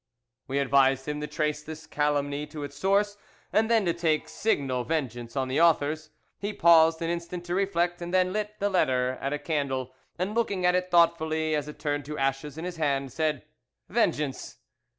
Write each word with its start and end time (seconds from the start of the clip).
"We 0.47 0.57
advised 0.57 1.07
him 1.07 1.21
to 1.21 1.27
trace 1.27 1.61
this 1.61 1.85
calumny 1.85 2.47
to 2.47 2.63
its 2.63 2.75
source, 2.75 3.17
and 3.53 3.69
then 3.69 3.85
to 3.85 3.93
take 3.93 4.27
signal 4.29 4.83
vengeance 4.83 5.35
on 5.37 5.47
the 5.47 5.61
authors. 5.61 6.09
He 6.39 6.53
paused 6.53 7.03
an 7.03 7.11
instant 7.11 7.45
to 7.45 7.53
reflect, 7.53 8.01
and 8.01 8.11
then 8.11 8.33
lit 8.33 8.55
the 8.59 8.71
letter 8.71 9.19
at 9.21 9.31
a 9.31 9.37
candle, 9.37 9.93
and 10.17 10.33
looking 10.33 10.65
at 10.65 10.73
it 10.73 10.89
thoughtfully 10.89 11.53
as 11.53 11.67
it 11.67 11.77
turned 11.77 12.05
to 12.05 12.17
ashes 12.17 12.57
in 12.57 12.65
his 12.65 12.77
hand, 12.77 13.13
said,—Vengeance! 13.13 14.57